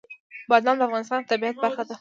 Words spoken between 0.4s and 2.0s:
بادام د افغانستان د طبیعت برخه ده.